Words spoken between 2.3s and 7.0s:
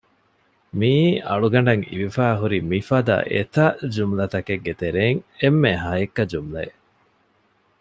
ހުރި މި ފަދަ އެތައް ޖުމުލަތަކެއްގެ ތެރެއިން އެންމެ ހައެއްކަ ޖުމުލައެއް